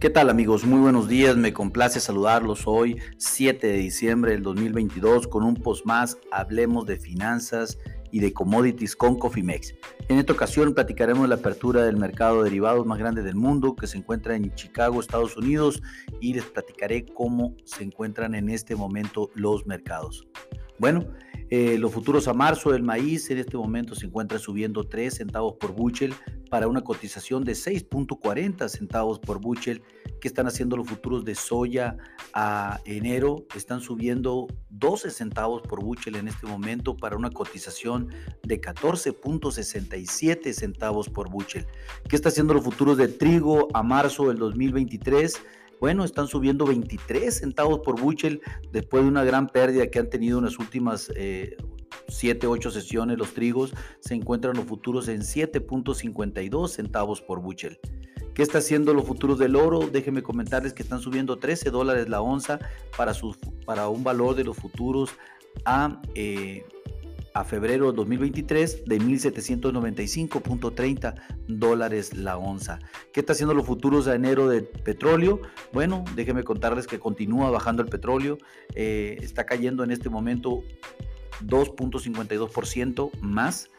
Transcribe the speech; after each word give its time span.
¿Qué 0.00 0.08
tal 0.08 0.30
amigos? 0.30 0.64
Muy 0.64 0.80
buenos 0.80 1.08
días, 1.08 1.36
me 1.36 1.52
complace 1.52 2.00
saludarlos 2.00 2.62
hoy 2.64 2.96
7 3.18 3.66
de 3.66 3.76
diciembre 3.76 4.32
del 4.32 4.42
2022 4.42 5.26
con 5.26 5.42
un 5.42 5.56
post 5.56 5.84
más, 5.84 6.16
hablemos 6.32 6.86
de 6.86 6.96
finanzas 6.96 7.76
y 8.10 8.20
de 8.20 8.32
commodities 8.32 8.96
con 8.96 9.18
Cofimex. 9.18 9.74
En 10.08 10.18
esta 10.18 10.32
ocasión 10.32 10.72
platicaremos 10.72 11.28
la 11.28 11.34
apertura 11.34 11.82
del 11.82 11.98
mercado 11.98 12.38
de 12.38 12.44
derivados 12.44 12.86
más 12.86 12.98
grande 12.98 13.22
del 13.22 13.34
mundo 13.34 13.76
que 13.76 13.86
se 13.86 13.98
encuentra 13.98 14.34
en 14.34 14.54
Chicago, 14.54 15.00
Estados 15.00 15.36
Unidos 15.36 15.82
y 16.18 16.32
les 16.32 16.46
platicaré 16.46 17.04
cómo 17.04 17.54
se 17.64 17.84
encuentran 17.84 18.34
en 18.34 18.48
este 18.48 18.76
momento 18.76 19.28
los 19.34 19.66
mercados. 19.66 20.26
Bueno, 20.78 21.04
eh, 21.50 21.76
los 21.76 21.92
futuros 21.92 22.26
a 22.26 22.32
marzo 22.32 22.70
del 22.70 22.82
maíz 22.82 23.30
en 23.30 23.36
este 23.36 23.58
momento 23.58 23.94
se 23.94 24.06
encuentra 24.06 24.38
subiendo 24.38 24.84
3 24.84 25.12
centavos 25.12 25.56
por 25.60 25.72
buchel 25.72 26.14
para 26.48 26.68
una 26.68 26.82
cotización 26.82 27.44
de 27.44 27.52
6.40 27.52 28.68
centavos 28.68 29.18
por 29.18 29.40
buchel. 29.40 29.82
Que 30.20 30.28
están 30.28 30.46
haciendo 30.46 30.76
los 30.76 30.88
futuros 30.88 31.24
de 31.24 31.34
soya 31.34 31.96
a 32.32 32.80
enero? 32.84 33.46
Están 33.56 33.80
subiendo 33.80 34.46
12 34.68 35.10
centavos 35.10 35.62
por 35.62 35.82
buchel 35.82 36.16
en 36.16 36.28
este 36.28 36.46
momento 36.46 36.96
para 36.96 37.16
una 37.16 37.30
cotización 37.30 38.08
de 38.42 38.60
14.67 38.60 40.52
centavos 40.52 41.08
por 41.08 41.30
buchel. 41.30 41.66
¿Qué 42.08 42.16
está 42.16 42.28
haciendo 42.28 42.54
los 42.54 42.62
futuros 42.64 42.96
de 42.96 43.08
trigo 43.08 43.68
a 43.74 43.82
marzo 43.82 44.28
del 44.28 44.38
2023? 44.38 45.40
Bueno, 45.80 46.04
están 46.04 46.26
subiendo 46.26 46.66
23 46.66 47.34
centavos 47.34 47.80
por 47.80 47.98
buchel 47.98 48.42
después 48.70 49.02
de 49.02 49.08
una 49.08 49.24
gran 49.24 49.48
pérdida 49.48 49.86
que 49.86 49.98
han 49.98 50.10
tenido 50.10 50.38
en 50.38 50.44
las 50.44 50.58
últimas 50.58 51.10
7, 52.08 52.46
eh, 52.46 52.46
8 52.46 52.70
sesiones 52.70 53.16
los 53.16 53.32
trigos. 53.32 53.72
Se 54.00 54.14
encuentran 54.14 54.56
los 54.56 54.66
futuros 54.66 55.08
en 55.08 55.22
7.52 55.22 56.68
centavos 56.68 57.22
por 57.22 57.40
buchel. 57.40 57.80
¿Qué 58.34 58.42
está 58.42 58.58
haciendo 58.58 58.94
los 58.94 59.04
futuros 59.04 59.38
del 59.38 59.56
oro? 59.56 59.88
Déjenme 59.90 60.22
comentarles 60.22 60.72
que 60.72 60.82
están 60.82 61.00
subiendo 61.00 61.38
13 61.38 61.70
dólares 61.70 62.08
la 62.08 62.20
onza 62.20 62.58
para, 62.96 63.12
para 63.66 63.88
un 63.88 64.04
valor 64.04 64.34
de 64.34 64.44
los 64.44 64.56
futuros 64.56 65.10
a... 65.64 66.00
Eh, 66.14 66.64
a 67.32 67.44
febrero 67.44 67.90
de 67.90 67.96
2023 67.96 68.84
de 68.86 68.98
1.795.30 68.98 71.14
dólares 71.46 72.16
la 72.16 72.36
onza. 72.36 72.80
¿Qué 73.12 73.20
está 73.20 73.34
haciendo 73.34 73.54
los 73.54 73.66
futuros 73.66 74.04
de 74.04 74.14
enero 74.14 74.48
de 74.48 74.62
petróleo? 74.62 75.40
Bueno, 75.72 76.04
déjenme 76.16 76.42
contarles 76.42 76.86
que 76.86 76.98
continúa 76.98 77.50
bajando 77.50 77.82
el 77.82 77.88
petróleo. 77.88 78.38
Eh, 78.74 79.18
está 79.20 79.46
cayendo 79.46 79.84
en 79.84 79.92
este 79.92 80.08
momento 80.08 80.64
2.52% 81.44 83.10
más. 83.20 83.70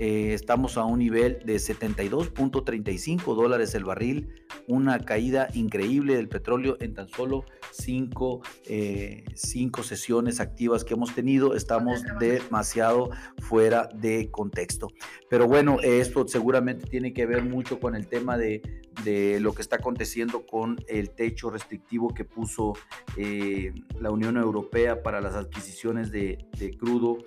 Eh, 0.00 0.32
estamos 0.32 0.76
a 0.76 0.84
un 0.84 1.00
nivel 1.00 1.40
de 1.44 1.56
72.35 1.56 3.34
dólares 3.34 3.74
el 3.74 3.84
barril, 3.84 4.28
una 4.68 5.00
caída 5.00 5.48
increíble 5.54 6.14
del 6.14 6.28
petróleo 6.28 6.76
en 6.78 6.94
tan 6.94 7.08
solo 7.08 7.44
cinco, 7.72 8.42
eh, 8.66 9.24
cinco 9.34 9.82
sesiones 9.82 10.38
activas 10.38 10.84
que 10.84 10.94
hemos 10.94 11.14
tenido. 11.16 11.56
Estamos 11.56 12.04
demasiado 12.20 13.10
fuera 13.38 13.88
de 13.92 14.30
contexto. 14.30 14.88
Pero 15.28 15.48
bueno, 15.48 15.80
esto 15.82 16.28
seguramente 16.28 16.86
tiene 16.86 17.12
que 17.12 17.26
ver 17.26 17.42
mucho 17.42 17.80
con 17.80 17.96
el 17.96 18.06
tema 18.06 18.38
de, 18.38 18.62
de 19.04 19.40
lo 19.40 19.52
que 19.52 19.62
está 19.62 19.76
aconteciendo 19.76 20.46
con 20.46 20.76
el 20.86 21.10
techo 21.10 21.50
restrictivo 21.50 22.14
que 22.14 22.24
puso 22.24 22.74
eh, 23.16 23.72
la 24.00 24.12
Unión 24.12 24.36
Europea 24.36 25.02
para 25.02 25.20
las 25.20 25.34
adquisiciones 25.34 26.12
de, 26.12 26.46
de 26.56 26.70
crudo 26.76 27.18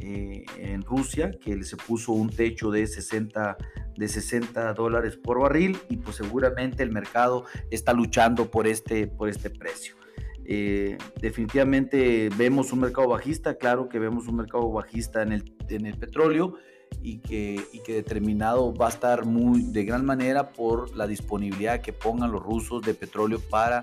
eh, 0.00 0.44
en 0.58 0.82
Rusia, 0.82 1.30
que 1.30 1.62
se 1.64 1.76
puso 1.76 2.12
un 2.12 2.30
techo 2.30 2.70
de 2.70 2.86
60, 2.86 3.56
de 3.96 4.08
60 4.08 4.72
dólares 4.74 5.16
por 5.16 5.40
barril 5.40 5.76
y 5.88 5.96
pues 5.96 6.16
seguramente 6.16 6.82
el 6.82 6.92
mercado 6.92 7.44
está 7.70 7.92
luchando 7.92 8.50
por 8.50 8.66
este, 8.66 9.06
por 9.06 9.28
este 9.28 9.50
precio. 9.50 9.96
Eh, 10.44 10.96
definitivamente 11.20 12.30
vemos 12.36 12.72
un 12.72 12.80
mercado 12.80 13.08
bajista, 13.08 13.56
claro 13.56 13.88
que 13.88 13.98
vemos 13.98 14.28
un 14.28 14.36
mercado 14.36 14.70
bajista 14.70 15.22
en 15.22 15.32
el, 15.32 15.52
en 15.68 15.84
el 15.84 15.98
petróleo 15.98 16.54
y 17.02 17.18
que, 17.18 17.60
y 17.72 17.80
que 17.80 17.94
determinado 17.94 18.72
va 18.72 18.86
a 18.86 18.90
estar 18.90 19.26
muy 19.26 19.62
de 19.62 19.84
gran 19.84 20.06
manera 20.06 20.52
por 20.52 20.96
la 20.96 21.06
disponibilidad 21.06 21.80
que 21.80 21.92
pongan 21.92 22.32
los 22.32 22.42
rusos 22.42 22.82
de 22.82 22.94
petróleo 22.94 23.40
para 23.50 23.82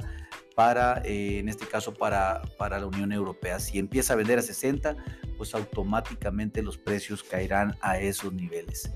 para, 0.56 1.01
eh, 1.03 1.39
en 1.39 1.50
este 1.50 1.68
caso, 1.68 1.94
para, 1.94 2.41
para 2.57 2.79
la 2.79 2.88
Unión 2.88 3.12
Europea. 3.12 3.59
Si 3.59 3.78
empieza 3.78 4.13
a 4.13 4.16
vender 4.16 4.39
a 4.39 4.41
60, 4.41 4.95
pues 5.38 5.56
automáticamente 5.56 6.62
los 6.62 6.78
precios 6.78 7.23
caerán 7.23 7.75
a 7.81 8.00
esos 8.00 8.34
niveles. 8.34 8.91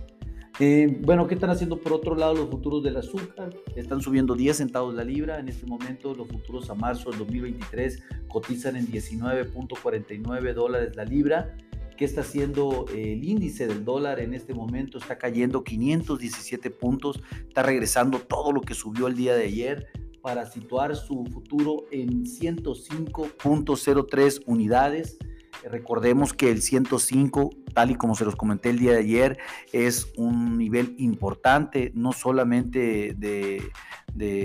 Eh, 0.61 0.99
bueno, 1.01 1.25
¿qué 1.25 1.35
están 1.35 1.51
haciendo 1.51 1.79
por 1.79 1.93
otro 1.93 2.15
lado 2.15 2.33
los 2.33 2.49
futuros 2.49 2.83
del 2.83 2.97
azúcar? 2.97 3.55
Están 3.75 4.01
subiendo 4.01 4.35
10 4.35 4.57
centavos 4.57 4.93
la 4.93 5.05
libra. 5.05 5.39
En 5.39 5.47
este 5.47 5.65
momento 5.65 6.13
los 6.13 6.27
futuros 6.27 6.69
a 6.69 6.75
marzo 6.75 7.11
del 7.11 7.19
2023 7.19 8.03
cotizan 8.27 8.75
en 8.75 8.85
19.49 8.87 10.53
dólares 10.53 10.97
la 10.97 11.05
libra. 11.05 11.55
¿Qué 11.95 12.03
está 12.03 12.19
haciendo 12.21 12.87
el 12.93 13.23
índice 13.23 13.67
del 13.67 13.85
dólar 13.85 14.19
en 14.19 14.33
este 14.33 14.53
momento? 14.53 14.97
Está 14.97 15.17
cayendo 15.17 15.63
517 15.63 16.69
puntos, 16.71 17.21
está 17.47 17.63
regresando 17.63 18.19
todo 18.19 18.51
lo 18.51 18.59
que 18.61 18.73
subió 18.73 19.07
el 19.07 19.15
día 19.15 19.35
de 19.35 19.43
ayer 19.43 19.87
para 20.21 20.45
situar 20.45 20.95
su 20.95 21.25
futuro 21.25 21.85
en 21.91 22.23
105.03 22.25 24.43
unidades. 24.45 25.17
Recordemos 25.63 26.33
que 26.33 26.51
el 26.51 26.61
105, 26.61 27.49
tal 27.73 27.91
y 27.91 27.95
como 27.95 28.15
se 28.15 28.23
los 28.23 28.35
comenté 28.35 28.69
el 28.69 28.79
día 28.79 28.93
de 28.93 28.99
ayer, 28.99 29.37
es 29.73 30.11
un 30.15 30.57
nivel 30.57 30.95
importante, 30.97 31.91
no 31.95 32.13
solamente 32.13 33.13
de, 33.17 33.71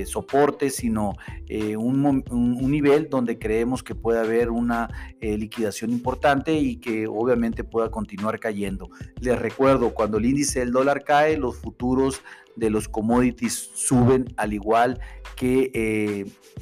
soporte, 0.07 0.71
sino 0.71 1.17
eh, 1.49 1.77
un, 1.77 2.25
nivel 2.71 3.09
donde 3.09 3.39
creemos 3.39 3.83
que 3.83 3.95
puede 3.95 4.21
haber 4.21 4.51
una 4.51 4.89
eh, 5.21 5.39
liquidación 5.39 5.91
importante 5.91 6.55
y 6.55 6.77
que 6.77 7.07
obviamente 7.07 7.65
pueda 7.65 7.91
continuar 7.91 8.41
cayendo. 8.41 8.91
Les 9.21 9.39
recuerdo, 9.39 9.95
cuando 9.95 10.19
el 10.19 10.27
índice 10.27 10.61
del 10.61 10.73
dólar 10.73 11.05
cae, 11.05 11.37
los 11.37 11.57
futuros 11.57 12.23
de 12.57 12.71
los 12.71 12.89
commodities 12.89 13.71
suben 13.75 14.33
al 14.37 14.53
igual 14.53 15.01
que 15.37 15.71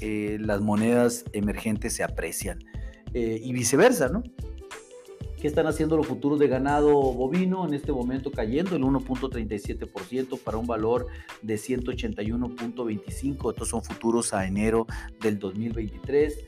eh, 0.01 0.39
las 0.41 0.61
monedas 0.61 1.25
emergentes 1.33 1.95
se 1.95 2.03
aprecian 2.03 2.61
eh, 3.15 3.41
y 3.43 3.53
viceversa, 3.53 4.09
¿no? 4.09 4.23
¿Qué 5.41 5.49
están 5.49 5.67
haciendo 5.67 5.97
los 5.97 6.07
futuros 6.07 6.39
de 6.39 6.47
ganado 6.47 6.95
bovino? 6.95 7.67
En 7.67 7.75
este 7.75 7.91
momento 7.91 8.31
cayendo 8.31 8.77
el 8.77 8.83
1.37% 8.85 10.39
para 10.39 10.57
un 10.57 10.69
valor 10.69 11.09
de 11.43 11.57
181.25. 11.57 13.51
Estos 13.51 13.69
son 13.69 13.83
futuros 13.83 14.33
a 14.35 14.47
enero 14.47 14.87
del 15.21 15.41
2023. 15.41 16.47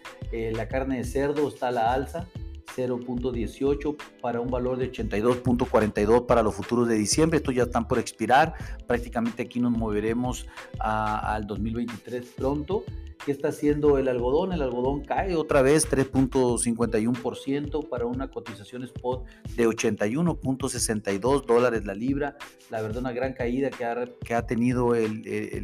la 0.52 0.69
carne 0.69 0.98
de 0.98 1.04
cerdo 1.04 1.48
está 1.48 1.69
a 1.69 1.72
la 1.72 1.92
alza 1.92 2.28
0.18 2.76 3.96
para 4.20 4.41
un 4.41 4.50
valor 4.50 4.76
de 4.78 4.91
82.42 4.91 6.26
para 6.26 6.42
los 6.42 6.54
futuros 6.54 6.88
de 6.88 6.94
diciembre. 6.96 7.38
Estos 7.38 7.54
ya 7.54 7.64
están 7.64 7.86
por 7.86 7.98
expirar. 7.98 8.54
Prácticamente 8.86 9.42
aquí 9.42 9.60
nos 9.60 9.72
moveremos 9.72 10.46
al 10.78 11.46
2023 11.46 12.25
pronto. 12.36 12.84
¿Qué 13.25 13.33
está 13.33 13.49
haciendo 13.49 13.97
el 13.99 14.09
algodón? 14.09 14.53
El 14.53 14.61
algodón 14.62 15.03
cae 15.03 15.35
otra 15.35 15.62
vez 15.62 15.89
3.51% 15.91 17.89
para 17.89 18.05
una 18.05 18.31
cotización 18.31 18.85
spot 18.85 19.25
de 19.57 19.67
81.62 19.67 21.47
dólares 21.47 21.87
la 21.87 21.95
libra. 21.95 22.37
La 22.71 22.83
verdad, 22.83 22.99
una 23.01 23.12
gran 23.12 23.33
caída 23.33 23.71
que 23.71 23.85
ha, 23.85 24.05
que 24.25 24.35
ha 24.35 24.47
tenido 24.47 24.95
el, 24.95 25.23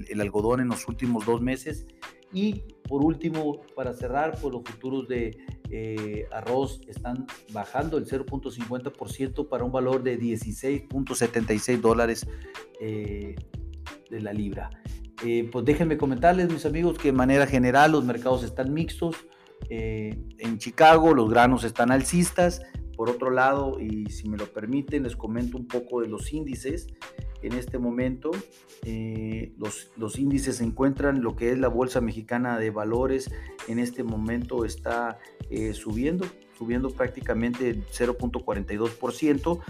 el 0.09 0.21
algodón 0.21 0.61
en 0.61 0.69
los 0.69 0.89
últimos 0.89 1.27
dos 1.27 1.43
meses. 1.43 1.87
Y 2.33 2.63
por 2.89 3.05
último, 3.05 3.61
para 3.75 3.93
cerrar, 3.93 4.39
pues 4.41 4.53
los 4.53 4.63
futuros 4.65 5.07
de 5.07 5.37
eh, 5.71 6.27
arroz 6.33 6.81
están 6.89 7.27
bajando 7.53 7.99
el 7.99 8.07
0.50% 8.07 9.49
para 9.49 9.65
un 9.65 9.71
valor 9.71 10.03
de 10.03 10.19
16.76 10.19 11.81
dólares 11.81 12.27
eh, 12.81 13.37
de 14.11 14.21
la 14.21 14.33
libra. 14.33 14.71
Eh, 15.25 15.49
pues 15.51 15.65
déjenme 15.65 15.97
comentarles, 15.97 16.51
mis 16.51 16.67
amigos, 16.67 16.99
que 16.99 17.09
de 17.09 17.13
manera 17.13 17.47
general 17.47 17.93
los 17.93 18.05
mercados 18.05 18.43
están 18.43 18.73
mixtos. 18.73 19.17
en 19.69 20.59
Chicago 20.59 21.15
los 21.15 21.31
granos 21.31 21.65
están 21.65 21.93
alcistas. 21.93 22.63
Por 22.97 23.09
otro 23.09 23.31
lado, 23.31 23.81
y 23.81 24.11
si 24.11 24.29
me 24.29 24.37
lo 24.37 24.47
permiten, 24.47 25.05
les 25.05 25.17
comento 25.17 25.57
un 25.57 25.67
poco 25.67 26.03
de 26.03 26.09
los 26.09 26.33
índices 26.33 26.87
en 27.43 27.55
este 27.55 27.79
momento. 27.79 28.31
Eh, 28.85 29.53
los, 29.59 29.91
los, 29.97 30.19
índices 30.19 30.57
se 30.57 30.65
encuentran, 30.65 31.23
lo 31.23 31.37
que 31.37 31.53
es 31.53 31.59
la 31.59 31.69
Bolsa 31.69 32.01
Mexicana 32.01 32.59
de 32.59 32.71
Valores, 32.71 33.31
en 33.69 33.79
este 33.79 34.03
momento 34.03 34.65
está 34.65 35.19
eh, 35.51 35.73
subiendo, 35.75 36.27
subiendo 36.57 36.91
prácticamente 36.91 37.83
0.42% 37.93 39.61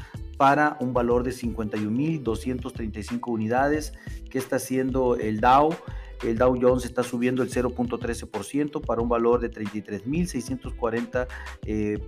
para 0.41 0.77
un 0.81 0.93
valor 0.95 1.23
de 1.23 1.33
51.235 1.33 3.31
unidades. 3.31 3.93
¿Qué 4.31 4.39
está 4.39 4.57
haciendo 4.57 5.17
el 5.17 5.39
Dow? 5.39 5.75
El 6.23 6.39
Dow 6.39 6.59
Jones 6.59 6.87
está 6.87 7.03
subiendo 7.03 7.43
el 7.43 7.51
0.13% 7.51 8.81
para 8.81 9.03
un 9.03 9.11
valor 9.11 9.41
de 9.41 9.51
33.640.95 9.51 11.27
eh, 11.67 11.99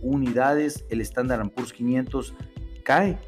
unidades. 0.00 0.84
El 0.90 1.00
Standard 1.00 1.48
Poor's 1.50 1.72
500 1.72 2.34
cae 2.82 3.20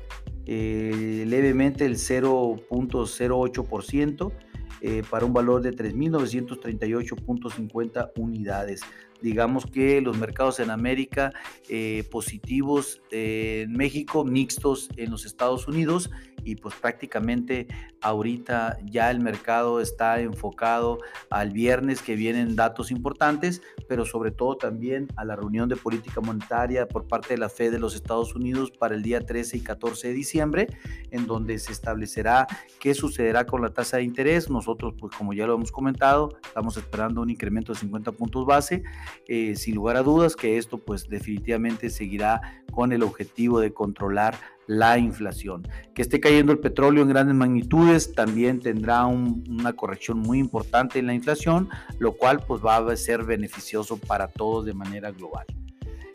eh, 0.46 1.22
levemente 1.28 1.84
el 1.84 1.98
0.08%. 1.98 4.32
eh, 4.80 5.02
para 5.08 5.24
un 5.26 5.32
valor 5.32 5.62
de 5.62 5.72
3.938.50 5.72 8.10
unidades. 8.16 8.80
Digamos 9.20 9.66
que 9.66 10.00
los 10.00 10.16
mercados 10.16 10.60
en 10.60 10.70
América 10.70 11.32
eh, 11.68 12.04
positivos 12.10 13.02
en 13.10 13.72
México, 13.72 14.24
mixtos 14.24 14.88
en 14.96 15.10
los 15.10 15.26
Estados 15.26 15.66
Unidos 15.66 16.08
y 16.48 16.56
pues 16.56 16.74
prácticamente 16.76 17.66
ahorita 18.00 18.78
ya 18.86 19.10
el 19.10 19.20
mercado 19.20 19.82
está 19.82 20.20
enfocado 20.20 20.98
al 21.28 21.50
viernes 21.50 22.00
que 22.00 22.16
vienen 22.16 22.56
datos 22.56 22.90
importantes, 22.90 23.60
pero 23.86 24.06
sobre 24.06 24.30
todo 24.30 24.56
también 24.56 25.08
a 25.16 25.26
la 25.26 25.36
reunión 25.36 25.68
de 25.68 25.76
política 25.76 26.22
monetaria 26.22 26.88
por 26.88 27.06
parte 27.06 27.34
de 27.34 27.38
la 27.38 27.50
Fed 27.50 27.70
de 27.70 27.78
los 27.78 27.94
Estados 27.94 28.34
Unidos 28.34 28.70
para 28.70 28.94
el 28.94 29.02
día 29.02 29.20
13 29.20 29.58
y 29.58 29.60
14 29.60 30.08
de 30.08 30.14
diciembre, 30.14 30.68
en 31.10 31.26
donde 31.26 31.58
se 31.58 31.70
establecerá 31.70 32.46
qué 32.80 32.94
sucederá 32.94 33.44
con 33.44 33.60
la 33.60 33.68
tasa 33.68 33.98
de 33.98 34.04
interés. 34.04 34.48
Nosotros, 34.48 34.94
pues 34.98 35.14
como 35.14 35.34
ya 35.34 35.46
lo 35.46 35.54
hemos 35.54 35.70
comentado, 35.70 36.38
estamos 36.46 36.78
esperando 36.78 37.20
un 37.20 37.28
incremento 37.28 37.74
de 37.74 37.78
50 37.80 38.12
puntos 38.12 38.46
base 38.46 38.84
eh, 39.26 39.54
sin 39.54 39.74
lugar 39.74 39.96
a 39.96 40.02
dudas 40.02 40.34
que 40.34 40.56
esto 40.56 40.78
pues 40.78 41.10
definitivamente 41.10 41.90
seguirá 41.90 42.64
con 42.72 42.92
el 42.92 43.02
objetivo 43.02 43.60
de 43.60 43.74
controlar 43.74 44.38
la 44.68 44.98
inflación. 44.98 45.66
Que 45.94 46.02
esté 46.02 46.20
cayendo 46.20 46.52
el 46.52 46.60
petróleo 46.60 47.02
en 47.02 47.08
grandes 47.08 47.34
magnitudes 47.34 48.12
también 48.12 48.60
tendrá 48.60 49.04
una 49.06 49.72
corrección 49.72 50.20
muy 50.20 50.38
importante 50.38 51.00
en 51.00 51.08
la 51.08 51.14
inflación, 51.14 51.68
lo 51.98 52.12
cual 52.12 52.44
pues 52.46 52.64
va 52.64 52.76
a 52.76 52.96
ser 52.96 53.24
beneficioso 53.24 53.96
para 53.96 54.28
todos 54.28 54.66
de 54.66 54.74
manera 54.74 55.10
global. 55.10 55.46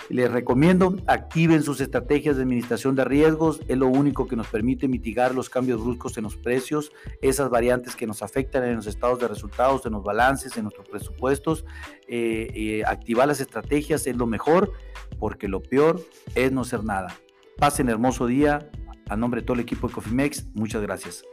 Les 0.10 0.30
recomiendo 0.30 0.98
activen 1.08 1.64
sus 1.64 1.80
estrategias 1.82 2.36
de 2.36 2.44
administración 2.44 2.96
de 2.96 3.06
riesgos, 3.06 3.62
es 3.68 3.78
lo 3.78 3.88
único 3.88 4.28
que 4.28 4.36
nos 4.36 4.48
permite 4.48 4.88
mitigar 4.88 5.34
los 5.34 5.50
cambios 5.50 5.82
bruscos 5.82 6.18
en 6.18 6.26
los 6.26 6.36
precios, 6.36 6.92
esas 7.22 7.50
variantes 7.50 7.96
que 7.96 8.06
nos 8.06 8.22
afectan 8.22 8.66
en 8.66 8.76
los 8.76 8.86
estados 8.86 9.20
de 9.20 9.30
resultados, 9.30 9.86
en 9.86 9.94
los 9.94 10.04
balances, 10.04 10.56
en 10.58 10.64
nuestros 10.64 10.88
presupuestos. 10.90 11.66
Eh, 12.08 12.52
eh, 12.54 12.84
activar 12.86 13.28
las 13.28 13.40
estrategias 13.40 14.06
es 14.06 14.16
lo 14.18 14.28
mejor, 14.28 14.74
porque 15.20 15.48
lo 15.48 15.64
peor 15.64 16.02
es 16.36 16.52
no 16.52 16.62
hacer 16.62 16.84
nada. 16.84 17.16
Pasen 17.58 17.90
hermoso 17.90 18.28
día. 18.28 18.70
A 19.10 19.16
nombre 19.16 19.42
de 19.42 19.46
todo 19.46 19.56
el 19.56 19.62
equipo 19.62 19.88
de 19.88 19.94
Cofimex, 19.94 20.46
muchas 20.56 20.82
gracias. 20.82 21.24